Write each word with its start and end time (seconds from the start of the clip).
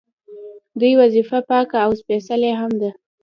دوی 0.79 0.93
وظیفه 1.01 1.37
پاکه 1.49 1.77
او 1.85 1.91
سپیڅلې 2.01 2.51
هم 2.59 2.71
ده. 2.81 2.91